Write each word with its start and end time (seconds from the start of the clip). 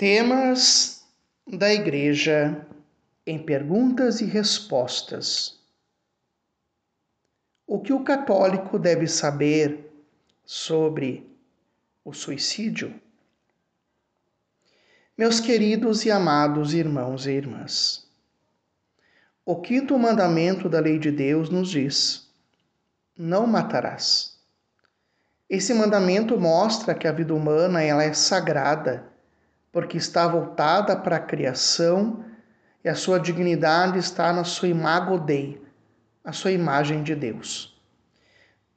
Temas 0.00 1.04
da 1.46 1.70
Igreja 1.74 2.66
em 3.26 3.38
perguntas 3.38 4.22
e 4.22 4.24
respostas. 4.24 5.60
O 7.66 7.78
que 7.78 7.92
o 7.92 8.02
católico 8.02 8.78
deve 8.78 9.06
saber 9.06 9.92
sobre 10.42 11.30
o 12.02 12.14
suicídio? 12.14 12.98
Meus 15.18 15.38
queridos 15.38 16.06
e 16.06 16.10
amados 16.10 16.72
irmãos 16.72 17.26
e 17.26 17.32
irmãs, 17.32 18.10
o 19.44 19.60
quinto 19.60 19.98
mandamento 19.98 20.66
da 20.66 20.80
lei 20.80 20.98
de 20.98 21.10
Deus 21.10 21.50
nos 21.50 21.68
diz: 21.68 22.26
não 23.18 23.46
matarás. 23.46 24.40
Esse 25.46 25.74
mandamento 25.74 26.40
mostra 26.40 26.94
que 26.94 27.06
a 27.06 27.12
vida 27.12 27.34
humana 27.34 27.82
ela 27.82 28.02
é 28.02 28.14
sagrada 28.14 29.09
porque 29.72 29.96
está 29.96 30.26
voltada 30.26 30.96
para 30.96 31.16
a 31.16 31.20
criação 31.20 32.24
e 32.84 32.88
a 32.88 32.94
sua 32.94 33.18
dignidade 33.18 33.98
está 33.98 34.32
na 34.32 34.44
sua 34.44 34.68
imago 34.68 35.18
Dei, 35.18 35.60
a 36.24 36.32
sua 36.32 36.52
imagem 36.52 37.02
de 37.02 37.14
Deus. 37.14 37.78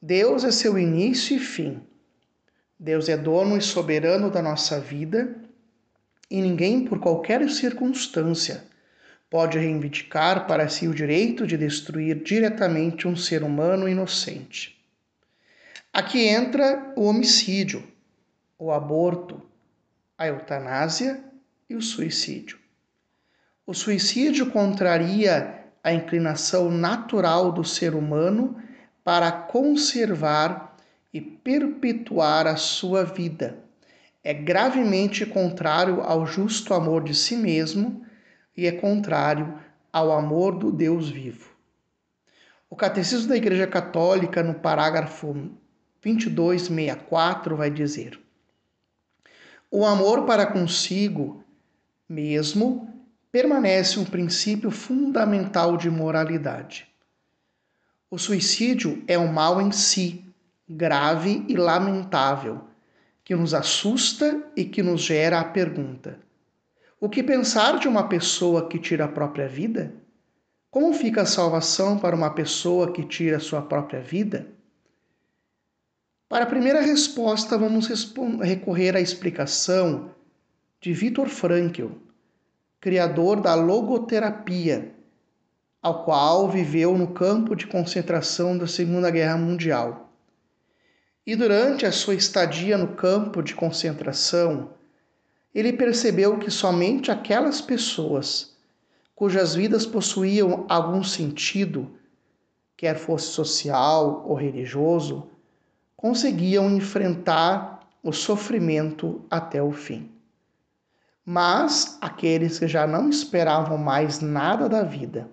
Deus 0.00 0.44
é 0.44 0.50
seu 0.50 0.78
início 0.78 1.36
e 1.36 1.38
fim. 1.38 1.82
Deus 2.78 3.08
é 3.08 3.16
dono 3.16 3.56
e 3.56 3.60
soberano 3.60 4.30
da 4.30 4.40
nossa 4.40 4.80
vida 4.80 5.36
e 6.30 6.40
ninguém, 6.40 6.84
por 6.84 7.00
qualquer 7.00 7.48
circunstância, 7.50 8.64
pode 9.28 9.58
reivindicar 9.58 10.46
para 10.46 10.68
si 10.68 10.86
o 10.86 10.94
direito 10.94 11.46
de 11.46 11.56
destruir 11.56 12.22
diretamente 12.22 13.08
um 13.08 13.16
ser 13.16 13.42
humano 13.42 13.88
inocente. 13.88 14.80
Aqui 15.92 16.26
entra 16.26 16.92
o 16.96 17.04
homicídio, 17.04 17.82
o 18.56 18.70
aborto, 18.70 19.42
a 20.20 20.26
eutanásia 20.26 21.24
e 21.66 21.74
o 21.74 21.80
suicídio. 21.80 22.58
O 23.66 23.72
suicídio 23.72 24.50
contraria 24.50 25.64
a 25.82 25.94
inclinação 25.94 26.70
natural 26.70 27.50
do 27.50 27.64
ser 27.64 27.94
humano 27.94 28.62
para 29.02 29.32
conservar 29.32 30.76
e 31.10 31.22
perpetuar 31.22 32.46
a 32.46 32.56
sua 32.56 33.02
vida. 33.02 33.64
É 34.22 34.34
gravemente 34.34 35.24
contrário 35.24 36.02
ao 36.02 36.26
justo 36.26 36.74
amor 36.74 37.02
de 37.02 37.14
si 37.14 37.34
mesmo 37.34 38.04
e 38.54 38.66
é 38.66 38.72
contrário 38.72 39.58
ao 39.90 40.12
amor 40.12 40.58
do 40.58 40.70
Deus 40.70 41.08
vivo. 41.08 41.48
O 42.68 42.76
Catecismo 42.76 43.26
da 43.26 43.38
Igreja 43.38 43.66
Católica, 43.66 44.42
no 44.42 44.52
parágrafo 44.52 45.32
2264, 46.02 47.56
vai 47.56 47.70
dizer: 47.70 48.20
o 49.70 49.86
amor 49.86 50.24
para 50.24 50.46
consigo 50.46 51.44
mesmo 52.08 52.92
permanece 53.30 54.00
um 54.00 54.04
princípio 54.04 54.70
fundamental 54.70 55.76
de 55.76 55.88
moralidade. 55.88 56.88
O 58.10 58.18
suicídio 58.18 59.04
é 59.06 59.16
um 59.16 59.32
mal 59.32 59.60
em 59.60 59.70
si, 59.70 60.24
grave 60.68 61.44
e 61.48 61.56
lamentável, 61.56 62.62
que 63.22 63.36
nos 63.36 63.54
assusta 63.54 64.42
e 64.56 64.64
que 64.64 64.82
nos 64.82 65.02
gera 65.02 65.38
a 65.38 65.44
pergunta: 65.44 66.18
o 67.00 67.08
que 67.08 67.22
pensar 67.22 67.78
de 67.78 67.86
uma 67.86 68.08
pessoa 68.08 68.68
que 68.68 68.78
tira 68.78 69.04
a 69.04 69.08
própria 69.08 69.46
vida? 69.46 69.94
Como 70.68 70.92
fica 70.92 71.22
a 71.22 71.26
salvação 71.26 71.96
para 71.96 72.16
uma 72.16 72.30
pessoa 72.30 72.92
que 72.92 73.04
tira 73.04 73.36
a 73.36 73.40
sua 73.40 73.62
própria 73.62 74.00
vida? 74.00 74.48
Para 76.30 76.44
a 76.44 76.46
primeira 76.46 76.80
resposta, 76.80 77.58
vamos 77.58 77.88
recorrer 78.40 78.94
à 78.94 79.00
explicação 79.00 80.12
de 80.80 80.92
Viktor 80.92 81.26
Frankl, 81.26 81.88
criador 82.80 83.40
da 83.40 83.56
logoterapia, 83.56 84.94
ao 85.82 86.04
qual 86.04 86.48
viveu 86.48 86.96
no 86.96 87.08
campo 87.08 87.56
de 87.56 87.66
concentração 87.66 88.56
da 88.56 88.68
Segunda 88.68 89.10
Guerra 89.10 89.36
Mundial. 89.36 90.12
E 91.26 91.34
durante 91.34 91.84
a 91.84 91.90
sua 91.90 92.14
estadia 92.14 92.78
no 92.78 92.94
campo 92.94 93.42
de 93.42 93.52
concentração, 93.52 94.70
ele 95.52 95.72
percebeu 95.72 96.38
que 96.38 96.48
somente 96.48 97.10
aquelas 97.10 97.60
pessoas 97.60 98.56
cujas 99.16 99.56
vidas 99.56 99.84
possuíam 99.84 100.64
algum 100.68 101.02
sentido, 101.02 101.90
quer 102.76 102.96
fosse 102.96 103.32
social 103.32 104.24
ou 104.28 104.36
religioso, 104.36 105.28
conseguiam 106.00 106.70
enfrentar 106.70 107.86
o 108.02 108.10
sofrimento 108.10 109.22
até 109.30 109.62
o 109.62 109.70
fim. 109.70 110.10
Mas 111.22 111.98
aqueles 112.00 112.58
que 112.58 112.66
já 112.66 112.86
não 112.86 113.10
esperavam 113.10 113.76
mais 113.76 114.18
nada 114.18 114.66
da 114.66 114.82
vida, 114.82 115.28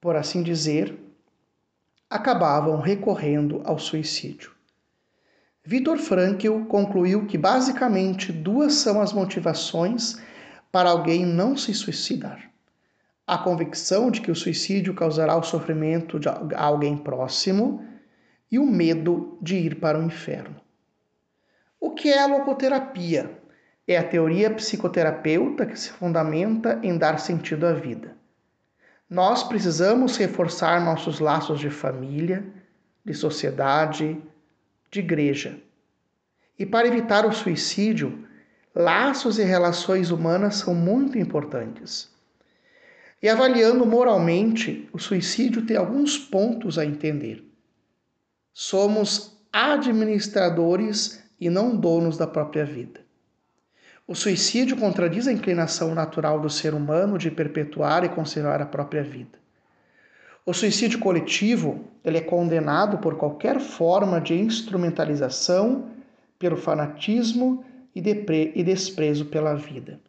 por 0.00 0.16
assim 0.16 0.42
dizer, 0.42 0.98
acabavam 2.10 2.80
recorrendo 2.80 3.62
ao 3.64 3.78
suicídio. 3.78 4.50
Viktor 5.64 5.98
Frankl 5.98 6.64
concluiu 6.64 7.26
que 7.26 7.38
basicamente 7.38 8.32
duas 8.32 8.74
são 8.74 9.00
as 9.00 9.12
motivações 9.12 10.20
para 10.72 10.90
alguém 10.90 11.24
não 11.24 11.56
se 11.56 11.72
suicidar: 11.72 12.50
a 13.24 13.38
convicção 13.38 14.10
de 14.10 14.20
que 14.20 14.32
o 14.32 14.36
suicídio 14.36 14.94
causará 14.94 15.36
o 15.36 15.44
sofrimento 15.44 16.18
de 16.18 16.28
alguém 16.56 16.96
próximo 16.96 17.88
e 18.50 18.58
o 18.58 18.66
medo 18.66 19.38
de 19.40 19.56
ir 19.56 19.76
para 19.76 19.98
o 19.98 20.02
inferno. 20.02 20.60
O 21.78 21.92
que 21.92 22.08
é 22.08 22.22
a 22.22 22.26
logoterapia? 22.26 23.38
É 23.86 23.96
a 23.96 24.04
teoria 24.04 24.50
psicoterapeuta 24.50 25.64
que 25.64 25.78
se 25.78 25.90
fundamenta 25.90 26.78
em 26.82 26.96
dar 26.98 27.18
sentido 27.18 27.66
à 27.66 27.72
vida. 27.72 28.16
Nós 29.08 29.42
precisamos 29.42 30.16
reforçar 30.16 30.84
nossos 30.84 31.18
laços 31.18 31.58
de 31.58 31.70
família, 31.70 32.44
de 33.04 33.14
sociedade, 33.14 34.20
de 34.90 35.00
igreja. 35.00 35.58
E 36.58 36.66
para 36.66 36.86
evitar 36.86 37.26
o 37.26 37.32
suicídio, 37.32 38.28
laços 38.74 39.38
e 39.38 39.42
relações 39.42 40.10
humanas 40.10 40.56
são 40.56 40.74
muito 40.74 41.18
importantes. 41.18 42.10
E 43.22 43.28
avaliando 43.28 43.84
moralmente, 43.84 44.88
o 44.92 44.98
suicídio 44.98 45.66
tem 45.66 45.76
alguns 45.76 46.16
pontos 46.18 46.78
a 46.78 46.84
entender. 46.84 47.49
Somos 48.52 49.36
administradores 49.52 51.22
e 51.40 51.48
não 51.48 51.76
donos 51.76 52.16
da 52.16 52.26
própria 52.26 52.64
vida. 52.64 53.00
O 54.06 54.14
suicídio 54.14 54.76
contradiz 54.76 55.28
a 55.28 55.32
inclinação 55.32 55.94
natural 55.94 56.40
do 56.40 56.50
ser 56.50 56.74
humano 56.74 57.16
de 57.16 57.30
perpetuar 57.30 58.04
e 58.04 58.08
conservar 58.08 58.60
a 58.60 58.66
própria 58.66 59.02
vida. 59.02 59.38
O 60.44 60.52
suicídio 60.52 60.98
coletivo 60.98 61.84
ele 62.04 62.18
é 62.18 62.20
condenado 62.20 62.98
por 62.98 63.16
qualquer 63.16 63.60
forma 63.60 64.20
de 64.20 64.34
instrumentalização, 64.34 65.88
pelo 66.38 66.56
fanatismo 66.56 67.64
e, 67.94 68.00
e 68.00 68.62
desprezo 68.64 69.26
pela 69.26 69.54
vida. 69.54 70.00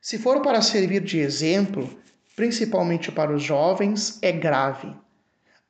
Se 0.00 0.18
for 0.18 0.40
para 0.40 0.62
servir 0.62 1.00
de 1.00 1.18
exemplo, 1.18 1.88
principalmente 2.36 3.10
para 3.10 3.34
os 3.34 3.42
jovens, 3.42 4.18
é 4.22 4.30
grave. 4.30 4.94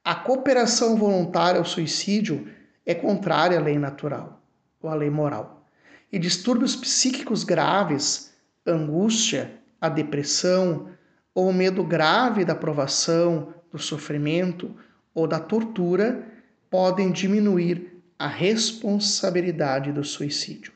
A 0.05 0.15
cooperação 0.15 0.97
voluntária 0.97 1.59
ao 1.59 1.65
suicídio 1.65 2.49
é 2.85 2.95
contrária 2.95 3.59
à 3.59 3.63
lei 3.63 3.79
natural 3.79 4.43
ou 4.81 4.91
à 4.91 4.95
lei 4.95 5.11
moral. 5.11 5.69
E 6.11 6.19
distúrbios 6.19 6.75
psíquicos 6.75 7.45
graves, 7.45 8.35
angústia, 8.67 9.61
a 9.81 9.89
depressão 9.89 10.89
ou 11.35 11.49
o 11.49 11.53
medo 11.53 11.85
grave 11.85 12.45
da 12.45 12.55
provação, 12.55 13.55
do 13.71 13.79
sofrimento 13.79 14.77
ou 15.15 15.27
da 15.27 15.39
tortura 15.39 16.27
podem 16.69 17.11
diminuir 17.11 18.03
a 18.19 18.27
responsabilidade 18.27 19.93
do 19.93 20.05
suicídio. 20.05 20.73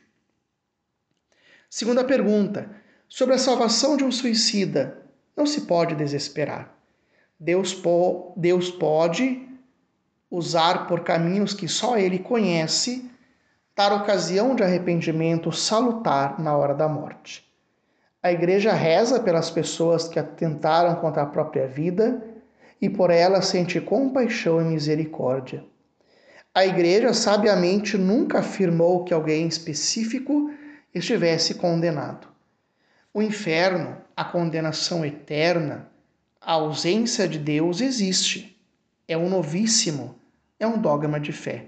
Segunda 1.69 2.03
pergunta: 2.03 2.69
sobre 3.09 3.35
a 3.35 3.37
salvação 3.37 3.97
de 3.97 4.03
um 4.03 4.11
suicida, 4.11 5.05
não 5.35 5.45
se 5.45 5.61
pode 5.61 5.95
desesperar. 5.95 6.76
Deus, 7.39 7.73
po 7.73 8.33
Deus 8.35 8.71
pode 8.71 9.47
usar 10.29 10.87
por 10.87 11.01
caminhos 11.01 11.53
que 11.53 11.67
só 11.67 11.97
Ele 11.97 12.19
conhece, 12.19 13.09
dar 13.75 13.93
ocasião 13.93 14.55
de 14.55 14.63
arrependimento 14.63 15.51
salutar 15.51 16.39
na 16.41 16.57
hora 16.57 16.73
da 16.73 16.87
morte. 16.87 17.47
A 18.21 18.31
igreja 18.31 18.73
reza 18.73 19.19
pelas 19.19 19.49
pessoas 19.51 20.07
que 20.07 20.19
atentaram 20.19 20.95
contra 20.95 21.21
a 21.21 21.27
própria 21.27 21.67
vida 21.67 22.23
e 22.81 22.89
por 22.89 23.11
elas 23.11 23.47
sente 23.47 23.79
compaixão 23.79 24.59
e 24.59 24.65
misericórdia. 24.65 25.63
A 26.53 26.65
igreja 26.65 27.13
sabiamente 27.13 27.97
nunca 27.97 28.39
afirmou 28.39 29.03
que 29.03 29.13
alguém 29.13 29.47
específico 29.47 30.51
estivesse 30.93 31.53
condenado. 31.53 32.27
O 33.13 33.21
inferno, 33.21 33.97
a 34.15 34.25
condenação 34.25 35.05
eterna, 35.05 35.87
a 36.47 36.53
ausência 36.53 37.27
de 37.27 37.37
Deus 37.37 37.81
existe. 37.81 38.57
É 39.05 39.17
um 39.17 39.29
novíssimo, 39.29 40.17
é 40.57 40.65
um 40.65 40.79
dogma 40.79 41.19
de 41.19 41.33
fé. 41.33 41.65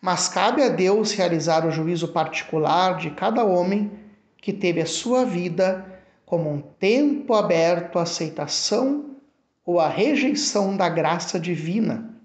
Mas 0.00 0.30
cabe 0.30 0.62
a 0.62 0.70
Deus 0.70 1.12
realizar 1.12 1.66
o 1.66 1.70
juízo 1.70 2.08
particular 2.08 2.96
de 2.96 3.10
cada 3.10 3.44
homem 3.44 3.92
que 4.38 4.50
teve 4.50 4.80
a 4.80 4.86
sua 4.86 5.26
vida 5.26 5.84
como 6.24 6.50
um 6.50 6.62
tempo 6.62 7.34
aberto 7.34 7.98
à 7.98 8.02
aceitação 8.02 9.16
ou 9.62 9.78
à 9.78 9.88
rejeição 9.90 10.74
da 10.74 10.88
graça 10.88 11.38
divina, 11.38 12.18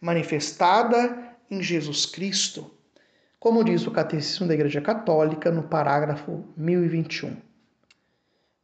manifestada 0.00 1.34
em 1.50 1.60
Jesus 1.60 2.06
Cristo, 2.06 2.70
como 3.40 3.64
diz 3.64 3.84
o 3.84 3.90
Catecismo 3.90 4.46
da 4.46 4.54
Igreja 4.54 4.80
Católica 4.80 5.50
no 5.50 5.64
parágrafo 5.64 6.44
1021. 6.56 7.36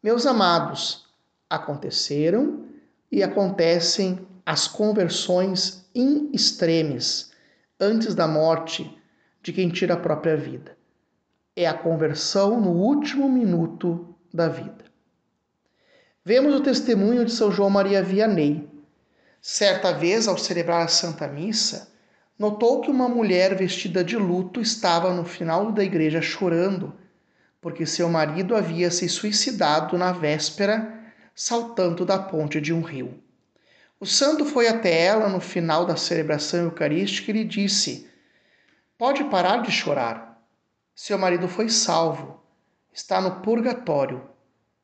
Meus 0.00 0.26
amados, 0.26 1.07
aconteceram 1.48 2.64
e 3.10 3.22
acontecem 3.22 4.26
as 4.44 4.66
conversões 4.66 5.88
in 5.94 6.30
extremis 6.32 7.30
antes 7.80 8.14
da 8.14 8.26
morte 8.26 8.96
de 9.42 9.52
quem 9.52 9.68
tira 9.68 9.94
a 9.94 9.98
própria 9.98 10.36
vida. 10.36 10.76
É 11.54 11.66
a 11.66 11.74
conversão 11.74 12.60
no 12.60 12.70
último 12.70 13.28
minuto 13.28 14.14
da 14.32 14.48
vida. 14.48 14.84
Vemos 16.24 16.54
o 16.54 16.60
testemunho 16.60 17.24
de 17.24 17.32
São 17.32 17.50
João 17.50 17.70
Maria 17.70 18.02
Vianney. 18.02 18.68
Certa 19.40 19.92
vez, 19.92 20.28
ao 20.28 20.36
celebrar 20.36 20.84
a 20.84 20.88
Santa 20.88 21.26
Missa, 21.26 21.90
notou 22.38 22.80
que 22.80 22.90
uma 22.90 23.08
mulher 23.08 23.54
vestida 23.54 24.04
de 24.04 24.16
luto 24.16 24.60
estava 24.60 25.12
no 25.12 25.24
final 25.24 25.72
da 25.72 25.82
igreja 25.82 26.20
chorando, 26.20 26.94
porque 27.60 27.86
seu 27.86 28.08
marido 28.08 28.54
havia 28.54 28.90
se 28.90 29.08
suicidado 29.08 29.96
na 29.96 30.12
véspera, 30.12 30.98
saltando 31.40 32.04
da 32.04 32.18
ponte 32.18 32.60
de 32.60 32.72
um 32.74 32.80
rio. 32.80 33.22
O 34.00 34.04
santo 34.04 34.44
foi 34.44 34.66
até 34.66 35.04
ela 35.04 35.28
no 35.28 35.38
final 35.38 35.86
da 35.86 35.94
celebração 35.94 36.64
eucarística 36.64 37.30
e 37.30 37.34
lhe 37.34 37.44
disse: 37.44 38.10
Pode 38.98 39.22
parar 39.22 39.62
de 39.62 39.70
chorar. 39.70 40.42
Seu 40.96 41.16
marido 41.16 41.46
foi 41.46 41.68
salvo, 41.68 42.42
está 42.92 43.20
no 43.20 43.40
purgatório. 43.40 44.28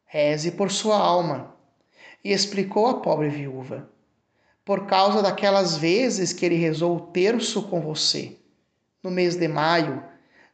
Reze 0.04 0.52
por 0.52 0.70
sua 0.70 0.96
alma. 0.96 1.56
E 2.22 2.30
explicou 2.30 2.86
à 2.86 3.00
pobre 3.00 3.28
viúva: 3.30 3.90
Por 4.64 4.86
causa 4.86 5.20
daquelas 5.20 5.76
vezes 5.76 6.32
que 6.32 6.46
ele 6.46 6.54
rezou 6.54 6.96
o 6.96 7.00
terço 7.08 7.64
com 7.64 7.80
você. 7.80 8.36
No 9.02 9.10
mês 9.10 9.34
de 9.34 9.48
maio, 9.48 10.04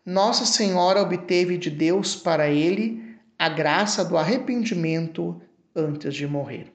Nossa 0.04 0.46
Senhora 0.46 1.02
obteve 1.02 1.58
de 1.58 1.68
Deus 1.68 2.16
para 2.16 2.48
ele 2.48 3.18
a 3.38 3.50
graça 3.50 4.02
do 4.02 4.16
arrependimento 4.16 5.42
antes 5.74 6.14
de 6.14 6.26
morrer. 6.26 6.72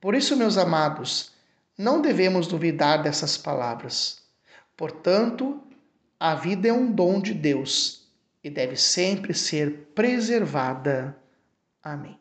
Por 0.00 0.14
isso, 0.14 0.36
meus 0.36 0.56
amados, 0.56 1.32
não 1.76 2.00
devemos 2.00 2.46
duvidar 2.46 3.02
dessas 3.02 3.36
palavras. 3.36 4.22
Portanto, 4.76 5.62
a 6.18 6.34
vida 6.34 6.68
é 6.68 6.72
um 6.72 6.90
dom 6.90 7.20
de 7.20 7.34
Deus 7.34 8.08
e 8.42 8.50
deve 8.50 8.76
sempre 8.76 9.34
ser 9.34 9.90
preservada. 9.94 11.16
Amém. 11.82 12.18